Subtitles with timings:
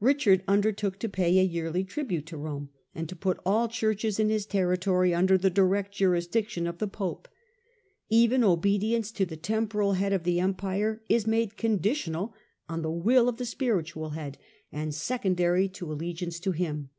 [0.00, 4.28] Richard undertook to pay a yearly tribute to Rome, and to put all churches in
[4.28, 7.26] his territory under the direct jurisdiction of the pope.
[8.10, 12.34] Even obedience to the temporal head of the empire is made conditional
[12.68, 14.36] on the will of the spiritual head,
[14.70, 16.90] and secondary to allegiance to him.